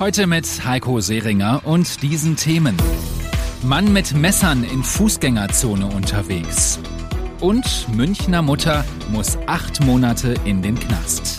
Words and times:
Heute 0.00 0.26
mit 0.26 0.64
Heiko 0.64 1.02
Seringer 1.02 1.60
und 1.66 2.02
diesen 2.02 2.34
Themen. 2.34 2.74
Mann 3.62 3.92
mit 3.92 4.14
Messern 4.14 4.64
in 4.64 4.82
Fußgängerzone 4.82 5.84
unterwegs. 5.84 6.78
Und 7.38 7.86
Münchner 7.94 8.40
Mutter 8.40 8.86
muss 9.10 9.36
acht 9.46 9.84
Monate 9.84 10.36
in 10.46 10.62
den 10.62 10.80
Knast. 10.80 11.36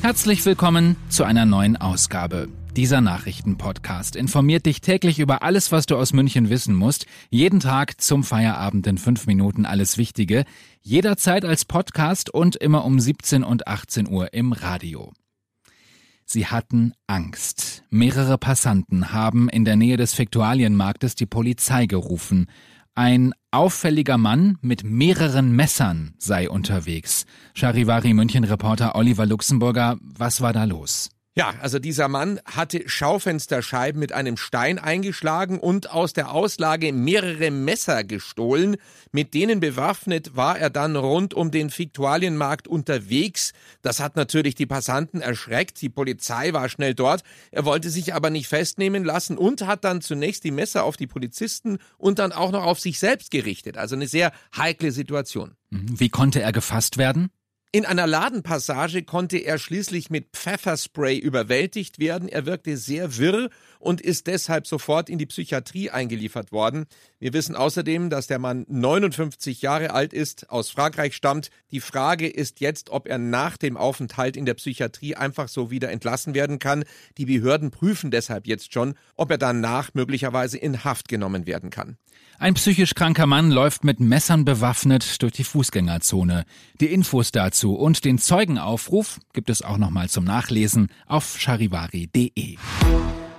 Herzlich 0.00 0.46
willkommen 0.46 0.96
zu 1.10 1.24
einer 1.24 1.44
neuen 1.44 1.76
Ausgabe. 1.76 2.48
Dieser 2.74 3.02
Nachrichtenpodcast 3.02 4.16
informiert 4.16 4.64
dich 4.64 4.80
täglich 4.80 5.18
über 5.18 5.42
alles, 5.42 5.70
was 5.72 5.84
du 5.84 5.96
aus 5.96 6.14
München 6.14 6.48
wissen 6.48 6.74
musst. 6.74 7.04
Jeden 7.28 7.60
Tag 7.60 8.00
zum 8.00 8.24
Feierabend 8.24 8.86
in 8.86 8.96
fünf 8.96 9.26
Minuten 9.26 9.66
alles 9.66 9.98
Wichtige. 9.98 10.46
Jederzeit 10.80 11.44
als 11.44 11.66
Podcast 11.66 12.30
und 12.30 12.56
immer 12.56 12.86
um 12.86 12.98
17 12.98 13.44
und 13.44 13.66
18 13.66 14.08
Uhr 14.08 14.32
im 14.32 14.52
Radio. 14.52 15.12
Sie 16.32 16.46
hatten 16.46 16.94
Angst. 17.06 17.84
Mehrere 17.90 18.38
Passanten 18.38 19.12
haben 19.12 19.50
in 19.50 19.66
der 19.66 19.76
Nähe 19.76 19.98
des 19.98 20.14
Fiktualienmarktes 20.14 21.14
die 21.14 21.26
Polizei 21.26 21.84
gerufen. 21.84 22.46
Ein 22.94 23.34
auffälliger 23.50 24.16
Mann 24.16 24.56
mit 24.62 24.82
mehreren 24.82 25.54
Messern 25.54 26.14
sei 26.16 26.48
unterwegs. 26.48 27.26
Charivari 27.52 28.14
München 28.14 28.44
Reporter 28.44 28.94
Oliver 28.94 29.26
Luxemburger, 29.26 29.98
was 30.00 30.40
war 30.40 30.54
da 30.54 30.64
los? 30.64 31.10
Ja, 31.34 31.54
also 31.62 31.78
dieser 31.78 32.08
Mann 32.08 32.40
hatte 32.44 32.82
Schaufensterscheiben 32.86 33.98
mit 33.98 34.12
einem 34.12 34.36
Stein 34.36 34.78
eingeschlagen 34.78 35.58
und 35.58 35.90
aus 35.90 36.12
der 36.12 36.30
Auslage 36.30 36.92
mehrere 36.92 37.50
Messer 37.50 38.04
gestohlen. 38.04 38.76
Mit 39.12 39.32
denen 39.32 39.58
bewaffnet 39.58 40.36
war 40.36 40.58
er 40.58 40.68
dann 40.68 40.94
rund 40.94 41.32
um 41.32 41.50
den 41.50 41.70
Fiktualienmarkt 41.70 42.68
unterwegs. 42.68 43.54
Das 43.80 43.98
hat 43.98 44.14
natürlich 44.14 44.56
die 44.56 44.66
Passanten 44.66 45.22
erschreckt. 45.22 45.80
Die 45.80 45.88
Polizei 45.88 46.52
war 46.52 46.68
schnell 46.68 46.94
dort. 46.94 47.22
Er 47.50 47.64
wollte 47.64 47.88
sich 47.88 48.12
aber 48.12 48.28
nicht 48.28 48.48
festnehmen 48.48 49.02
lassen 49.02 49.38
und 49.38 49.66
hat 49.66 49.84
dann 49.84 50.02
zunächst 50.02 50.44
die 50.44 50.50
Messer 50.50 50.84
auf 50.84 50.98
die 50.98 51.06
Polizisten 51.06 51.78
und 51.96 52.18
dann 52.18 52.32
auch 52.32 52.52
noch 52.52 52.64
auf 52.64 52.78
sich 52.78 52.98
selbst 52.98 53.30
gerichtet. 53.30 53.78
Also 53.78 53.96
eine 53.96 54.06
sehr 54.06 54.32
heikle 54.54 54.92
Situation. 54.92 55.52
Wie 55.70 56.10
konnte 56.10 56.42
er 56.42 56.52
gefasst 56.52 56.98
werden? 56.98 57.30
In 57.74 57.86
einer 57.86 58.06
Ladenpassage 58.06 59.02
konnte 59.02 59.38
er 59.38 59.56
schließlich 59.56 60.10
mit 60.10 60.26
Pfefferspray 60.34 61.16
überwältigt 61.16 61.98
werden. 61.98 62.28
Er 62.28 62.44
wirkte 62.44 62.76
sehr 62.76 63.16
wirr 63.16 63.48
und 63.78 64.02
ist 64.02 64.26
deshalb 64.26 64.66
sofort 64.66 65.08
in 65.08 65.16
die 65.16 65.24
Psychiatrie 65.24 65.88
eingeliefert 65.88 66.52
worden. 66.52 66.84
Wir 67.18 67.32
wissen 67.32 67.56
außerdem, 67.56 68.10
dass 68.10 68.26
der 68.26 68.38
Mann 68.38 68.66
59 68.68 69.62
Jahre 69.62 69.92
alt 69.92 70.12
ist, 70.12 70.50
aus 70.50 70.68
Frankreich 70.68 71.16
stammt. 71.16 71.48
Die 71.70 71.80
Frage 71.80 72.28
ist 72.28 72.60
jetzt, 72.60 72.90
ob 72.90 73.08
er 73.08 73.16
nach 73.16 73.56
dem 73.56 73.78
Aufenthalt 73.78 74.36
in 74.36 74.44
der 74.44 74.52
Psychiatrie 74.52 75.14
einfach 75.14 75.48
so 75.48 75.70
wieder 75.70 75.90
entlassen 75.90 76.34
werden 76.34 76.58
kann. 76.58 76.84
Die 77.16 77.24
Behörden 77.24 77.70
prüfen 77.70 78.10
deshalb 78.10 78.46
jetzt 78.46 78.74
schon, 78.74 78.96
ob 79.16 79.30
er 79.30 79.38
danach 79.38 79.94
möglicherweise 79.94 80.58
in 80.58 80.84
Haft 80.84 81.08
genommen 81.08 81.46
werden 81.46 81.70
kann. 81.70 81.96
Ein 82.42 82.54
psychisch 82.54 82.96
kranker 82.96 83.26
Mann 83.26 83.52
läuft 83.52 83.84
mit 83.84 84.00
Messern 84.00 84.44
bewaffnet 84.44 85.22
durch 85.22 85.30
die 85.30 85.44
Fußgängerzone. 85.44 86.44
Die 86.80 86.92
Infos 86.92 87.30
dazu 87.30 87.76
und 87.76 88.04
den 88.04 88.18
Zeugenaufruf 88.18 89.20
gibt 89.32 89.48
es 89.48 89.62
auch 89.62 89.78
nochmal 89.78 90.08
zum 90.08 90.24
Nachlesen 90.24 90.88
auf 91.06 91.38
charivari.de. 91.38 92.56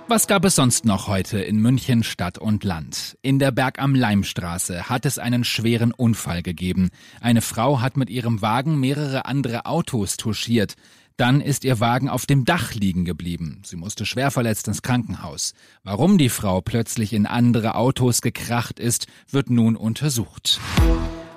Was 0.08 0.26
gab 0.26 0.46
es 0.46 0.54
sonst 0.54 0.86
noch 0.86 1.06
heute 1.06 1.38
in 1.38 1.60
München 1.60 2.02
Stadt 2.02 2.38
und 2.38 2.64
Land? 2.64 3.18
In 3.20 3.38
der 3.38 3.52
Berg 3.52 3.78
am 3.78 3.94
Leimstraße 3.94 4.88
hat 4.88 5.04
es 5.04 5.18
einen 5.18 5.44
schweren 5.44 5.92
Unfall 5.92 6.42
gegeben. 6.42 6.88
Eine 7.20 7.42
Frau 7.42 7.82
hat 7.82 7.98
mit 7.98 8.08
ihrem 8.08 8.40
Wagen 8.40 8.80
mehrere 8.80 9.26
andere 9.26 9.66
Autos 9.66 10.16
touchiert. 10.16 10.76
Dann 11.16 11.40
ist 11.40 11.64
ihr 11.64 11.78
Wagen 11.78 12.08
auf 12.08 12.26
dem 12.26 12.44
Dach 12.44 12.74
liegen 12.74 13.04
geblieben. 13.04 13.62
Sie 13.64 13.76
musste 13.76 14.04
schwer 14.04 14.32
verletzt 14.32 14.66
ins 14.66 14.82
Krankenhaus. 14.82 15.54
Warum 15.84 16.18
die 16.18 16.28
Frau 16.28 16.60
plötzlich 16.60 17.12
in 17.12 17.26
andere 17.26 17.76
Autos 17.76 18.20
gekracht 18.20 18.80
ist, 18.80 19.06
wird 19.30 19.48
nun 19.48 19.76
untersucht. 19.76 20.60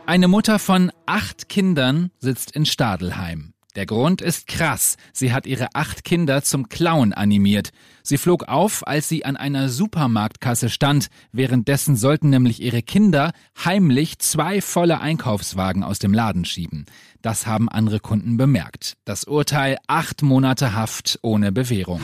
Eine 0.08 0.28
Mutter 0.28 0.58
von 0.58 0.92
acht 1.06 1.48
Kindern 1.48 2.10
sitzt 2.18 2.52
in 2.52 2.66
Stadelheim. 2.66 3.54
Der 3.78 3.86
Grund 3.86 4.24
ist 4.24 4.48
krass. 4.48 4.98
Sie 5.14 5.32
hat 5.32 5.46
ihre 5.46 5.68
acht 5.76 6.04
Kinder 6.04 6.42
zum 6.42 6.68
Klauen 6.68 7.14
animiert. 7.14 7.70
Sie 8.02 8.18
flog 8.18 8.48
auf, 8.48 8.88
als 8.88 9.08
sie 9.08 9.24
an 9.24 9.38
einer 9.38 9.70
Supermarktkasse 9.70 10.72
stand. 10.72 11.10
Währenddessen 11.32 11.96
sollten 11.96 12.32
nämlich 12.32 12.60
ihre 12.60 12.82
Kinder 12.82 13.34
heimlich 13.64 14.18
zwei 14.18 14.62
volle 14.62 15.00
Einkaufswagen 15.00 15.84
aus 15.84 16.00
dem 16.00 16.12
Laden 16.12 16.44
schieben. 16.44 16.88
Das 17.22 17.46
haben 17.46 17.70
andere 17.70 18.00
Kunden 18.00 18.36
bemerkt. 18.36 18.94
Das 19.06 19.26
Urteil 19.26 19.78
acht 19.86 20.24
Monate 20.24 20.74
Haft 20.74 21.20
ohne 21.22 21.52
Bewährung. 21.52 22.02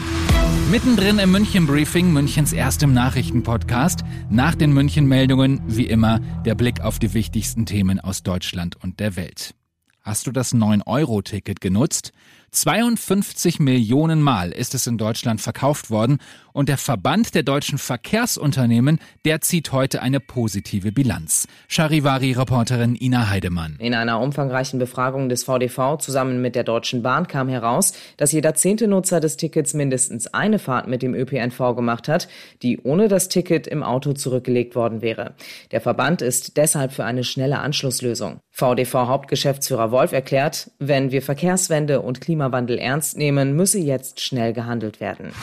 Mittendrin 0.70 1.18
im 1.18 1.32
München 1.32 1.66
Briefing, 1.66 2.14
Münchens 2.14 2.54
erstem 2.54 2.94
Nachrichtenpodcast. 2.94 4.04
Nach 4.30 4.54
den 4.54 4.74
München 4.74 5.08
Meldungen, 5.08 5.60
wie 5.66 5.88
immer, 5.88 6.20
der 6.46 6.54
Blick 6.54 6.82
auf 6.82 7.00
die 7.00 7.16
wichtigsten 7.16 7.66
Themen 7.66 8.00
aus 8.00 8.22
Deutschland 8.22 8.76
und 8.76 9.00
der 9.00 9.16
Welt. 9.16 9.56
Hast 10.04 10.28
du 10.28 10.34
das 10.34 10.54
9-Euro-Ticket 10.54 11.62
genutzt? 11.62 12.12
52 12.52 13.60
Millionen 13.60 14.22
Mal 14.22 14.52
ist 14.52 14.76
es 14.76 14.86
in 14.86 14.98
Deutschland 14.98 15.42
verkauft 15.42 15.90
worden 15.90 16.20
und 16.52 16.70
der 16.70 16.78
Verband 16.78 17.34
der 17.34 17.42
deutschen 17.42 17.80
Verkehrsunternehmen, 17.80 19.00
der 19.26 19.42
zieht 19.42 19.72
heute 19.72 20.04
eine 20.04 20.20
positive 20.20 20.92
Bilanz. 20.92 21.48
Charivari-Reporterin 21.68 22.96
Ina 23.00 23.30
Heidemann. 23.30 23.78
In 23.80 23.96
einer 23.96 24.20
umfangreichen 24.20 24.78
Befragung 24.78 25.30
des 25.30 25.46
VDV 25.46 25.98
zusammen 25.98 26.42
mit 26.42 26.56
der 26.56 26.64
Deutschen 26.64 27.02
Bahn 27.02 27.28
kam 27.28 27.50
heraus, 27.50 27.94
dass 28.18 28.34
jeder 28.34 28.54
zehnte 28.54 28.88
Nutzer 28.88 29.20
des 29.20 29.38
Tickets 29.38 29.74
mindestens 29.74 30.28
eine 30.28 30.60
Fahrt 30.60 30.88
mit 30.88 31.02
dem 31.02 31.16
ÖPNV 31.16 31.76
gemacht 31.76 32.08
hat, 32.08 32.28
die 32.62 32.80
ohne 32.84 33.08
das 33.08 33.30
Ticket 33.30 33.66
im 33.66 33.82
Auto 33.82 34.14
zurückgelegt 34.14 34.76
worden 34.76 35.02
wäre. 35.02 35.34
Der 35.72 35.82
Verband 35.82 36.22
ist 36.22 36.58
deshalb 36.58 36.92
für 36.92 37.06
eine 37.06 37.24
schnelle 37.24 37.60
Anschlusslösung. 37.60 38.42
VDV-Hauptgeschäftsführer 38.54 39.92
Wolf 39.92 40.12
erklärt, 40.12 40.72
wenn 40.80 41.12
wir 41.12 41.22
Verkehrswende 41.22 42.02
und 42.02 42.22
Klimawandel 42.22 42.78
ernst 42.78 43.18
nehmen, 43.18 43.56
müsse 43.56 43.80
jetzt 43.80 44.22
schnell 44.22 44.54
gehandelt 44.54 45.00
werden. 45.00 45.34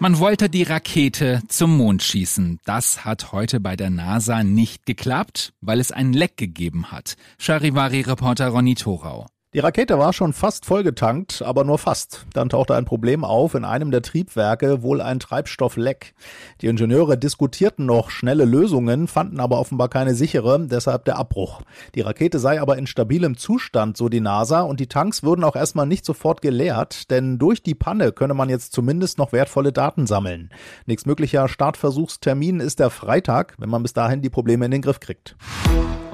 Man 0.00 0.18
wollte 0.18 0.50
die 0.50 0.64
Rakete 0.64 1.40
zum 1.48 1.76
Mond 1.76 2.02
schießen. 2.02 2.58
Das 2.64 3.04
hat 3.04 3.32
heute 3.32 3.60
bei 3.60 3.76
der 3.76 3.90
NASA 3.90 4.42
nicht 4.42 4.84
geklappt, 4.84 5.52
weil 5.60 5.78
es 5.80 5.92
einen 5.92 6.12
Leck 6.12 6.36
gegeben 6.36 6.90
hat. 6.90 7.14
Charivari-Reporter 7.38 8.48
Ronny 8.48 8.74
Thorau. 8.74 9.26
Die 9.54 9.60
Rakete 9.60 10.00
war 10.00 10.12
schon 10.12 10.32
fast 10.32 10.66
vollgetankt, 10.66 11.40
aber 11.40 11.62
nur 11.62 11.78
fast. 11.78 12.26
Dann 12.32 12.48
tauchte 12.48 12.74
ein 12.74 12.86
Problem 12.86 13.22
auf, 13.22 13.54
in 13.54 13.64
einem 13.64 13.92
der 13.92 14.02
Triebwerke 14.02 14.82
wohl 14.82 15.00
ein 15.00 15.20
Treibstoffleck. 15.20 16.12
Die 16.60 16.66
Ingenieure 16.66 17.16
diskutierten 17.16 17.86
noch 17.86 18.10
schnelle 18.10 18.46
Lösungen, 18.46 19.06
fanden 19.06 19.38
aber 19.38 19.60
offenbar 19.60 19.88
keine 19.88 20.16
sichere, 20.16 20.66
deshalb 20.66 21.04
der 21.04 21.18
Abbruch. 21.18 21.62
Die 21.94 22.00
Rakete 22.00 22.40
sei 22.40 22.60
aber 22.60 22.76
in 22.78 22.88
stabilem 22.88 23.36
Zustand, 23.36 23.96
so 23.96 24.08
die 24.08 24.20
NASA, 24.20 24.62
und 24.62 24.80
die 24.80 24.88
Tanks 24.88 25.22
würden 25.22 25.44
auch 25.44 25.54
erstmal 25.54 25.86
nicht 25.86 26.04
sofort 26.04 26.42
geleert, 26.42 27.12
denn 27.12 27.38
durch 27.38 27.62
die 27.62 27.76
Panne 27.76 28.10
könne 28.10 28.34
man 28.34 28.48
jetzt 28.48 28.72
zumindest 28.72 29.18
noch 29.18 29.30
wertvolle 29.30 29.72
Daten 29.72 30.08
sammeln. 30.08 30.50
Nächstmöglicher 30.86 31.46
Startversuchstermin 31.46 32.58
ist 32.58 32.80
der 32.80 32.90
Freitag, 32.90 33.54
wenn 33.58 33.70
man 33.70 33.82
bis 33.82 33.92
dahin 33.92 34.20
die 34.20 34.30
Probleme 34.30 34.64
in 34.64 34.72
den 34.72 34.82
Griff 34.82 34.98
kriegt. 34.98 35.36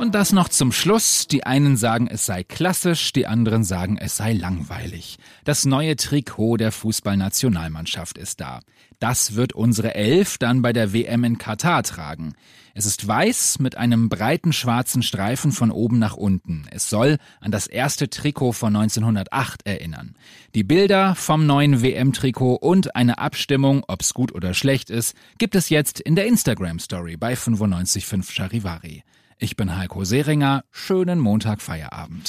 Und 0.01 0.15
das 0.15 0.33
noch 0.33 0.49
zum 0.49 0.73
Schluss. 0.73 1.27
Die 1.27 1.45
einen 1.45 1.77
sagen, 1.77 2.09
es 2.11 2.25
sei 2.25 2.43
klassisch, 2.43 3.13
die 3.13 3.27
anderen 3.31 3.65
sagen, 3.65 3.97
es 3.97 4.19
sei 4.19 4.35
langweilig. 4.35 5.19
Das 5.45 5.65
neue 5.65 5.97
Trikot 5.97 6.59
der 6.59 6.73
Fußballnationalmannschaft 6.73 8.19
ist 8.19 8.41
da. 8.41 8.61
Das 8.99 9.35
wird 9.35 9.55
unsere 9.55 9.95
Elf 9.95 10.37
dann 10.37 10.61
bei 10.61 10.75
der 10.75 10.93
WM 10.93 11.25
in 11.25 11.39
Katar 11.39 11.83
tragen. 11.83 12.35
Es 12.75 12.87
ist 12.87 13.07
weiß 13.07 13.59
mit 13.59 13.77
einem 13.77 14.09
breiten 14.09 14.53
schwarzen 14.53 15.03
Streifen 15.03 15.53
von 15.53 15.71
oben 15.71 15.99
nach 15.99 16.17
unten. 16.17 16.67
Es 16.71 16.89
soll 16.89 17.19
an 17.41 17.51
das 17.51 17.67
erste 17.67 18.11
Trikot 18.11 18.53
von 18.53 18.77
1908 18.77 19.67
erinnern. 19.67 20.15
Die 20.55 20.65
Bilder 20.65 21.15
vom 21.15 21.47
neuen 21.47 21.83
WM-Trikot 21.83 22.55
und 22.55 22.95
eine 22.95 23.19
Abstimmung, 23.19 23.85
ob's 23.89 24.15
gut 24.15 24.35
oder 24.35 24.55
schlecht 24.55 24.91
ist, 24.91 25.17
gibt 25.39 25.55
es 25.55 25.69
jetzt 25.69 26.01
in 26.01 26.15
der 26.15 26.27
Instagram-Story 26.27 27.17
bei 27.17 27.31
955 27.31 28.35
Charivari. 28.35 29.03
Ich 29.43 29.57
bin 29.57 29.75
Heiko 29.75 30.05
Seringer. 30.05 30.65
Schönen 30.71 31.19
Montag 31.19 31.63
Feierabend. 31.63 32.29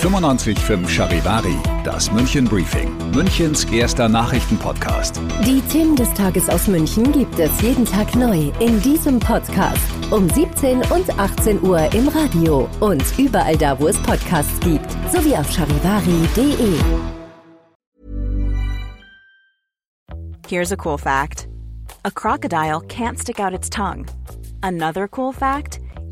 95.5 0.00 0.88
Charivari, 0.88 1.56
das 1.82 2.12
München 2.12 2.44
Briefing, 2.44 2.96
Münchens 3.10 3.64
erster 3.64 4.08
Nachrichtenpodcast. 4.08 5.20
Die 5.44 5.60
Themen 5.62 5.96
des 5.96 6.14
Tages 6.14 6.48
aus 6.48 6.68
München 6.68 7.10
gibt 7.10 7.36
es 7.40 7.60
jeden 7.60 7.84
Tag 7.84 8.14
neu 8.14 8.52
in 8.60 8.80
diesem 8.82 9.18
Podcast. 9.18 9.82
Um 10.12 10.30
17 10.30 10.82
und 10.92 11.18
18 11.18 11.60
Uhr 11.60 11.92
im 11.92 12.06
Radio 12.06 12.68
und 12.78 13.02
überall 13.18 13.56
da, 13.56 13.76
wo 13.80 13.88
es 13.88 14.00
Podcasts 14.04 14.60
gibt. 14.60 14.88
Sowie 15.12 15.34
auf 15.34 15.50
charivari.de. 15.50 16.78
Here's 20.46 20.70
a 20.70 20.76
cool 20.76 20.98
fact 20.98 21.48
a 22.04 22.12
crocodile 22.12 22.80
can't 22.82 23.18
stick 23.18 23.40
out 23.40 23.52
its 23.52 23.68
tongue. 23.68 24.06
Another 24.62 25.08
cool 25.08 25.32
fact 25.32 25.80